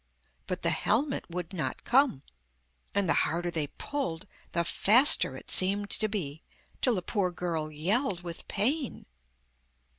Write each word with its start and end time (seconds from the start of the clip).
But 0.47 0.63
the 0.63 0.71
helmet 0.71 1.25
would 1.29 1.53
not 1.53 1.83
come, 1.83 2.23
and 2.95 3.07
the 3.07 3.13
harder 3.21 3.51
they 3.51 3.67
pulled, 3.67 4.25
the 4.51 4.63
faster 4.65 5.37
it 5.37 5.51
seemed 5.51 5.91
to 5.91 6.07
be, 6.07 6.41
till 6.81 6.95
the 6.95 7.03
poor 7.03 7.29
girl 7.29 7.71
yelled 7.71 8.23
with 8.23 8.47
pain. 8.47 9.05